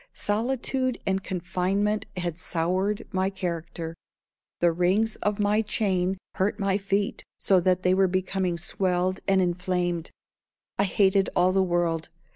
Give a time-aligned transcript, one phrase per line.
[0.13, 3.93] Solitude and confinement had soured my character.
[4.59, 9.43] The rings of my chain hurt my feet so that they were becoming swelled and
[9.43, 10.09] inflamed.
[10.79, 12.09] I hated all the world.